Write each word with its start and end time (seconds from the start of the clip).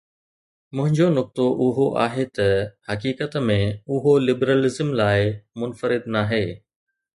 منهنجو 0.75 1.07
نقطو 1.17 1.45
اهو 1.65 1.85
آهي 2.05 2.25
ته، 2.35 2.49
حقيقت 2.89 3.33
۾، 3.51 3.59
اهو 3.93 4.11
لبرلزم 4.25 4.89
لاء 4.99 5.19
منفرد 5.59 6.03
ناهي. 6.15 6.45